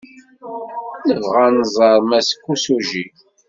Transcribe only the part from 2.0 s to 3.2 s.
Mass Kosugi.